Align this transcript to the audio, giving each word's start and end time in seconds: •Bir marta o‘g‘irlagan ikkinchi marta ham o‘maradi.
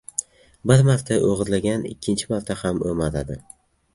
•Bir 0.71 0.79
marta 0.87 1.17
o‘g‘irlagan 1.27 1.85
ikkinchi 1.91 2.31
marta 2.33 2.57
ham 2.63 2.83
o‘maradi. 2.93 3.37